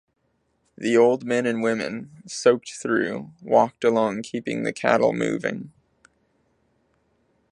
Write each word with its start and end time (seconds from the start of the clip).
The 0.79 0.97
old 0.97 1.25
men 1.25 1.45
and 1.45 1.61
women, 1.61 2.23
soaked 2.25 2.71
through, 2.71 3.33
walked 3.39 3.83
along 3.83 4.23
keeping 4.23 4.63
the 4.63 4.73
cattle 4.73 5.13
moving. 5.13 5.71